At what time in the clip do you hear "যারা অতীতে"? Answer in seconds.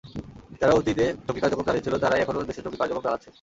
0.61-1.05